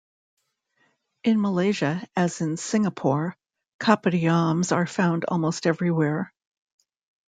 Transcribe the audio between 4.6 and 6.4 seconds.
are found almost everywhere.